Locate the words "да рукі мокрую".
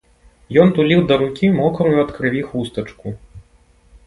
1.11-1.93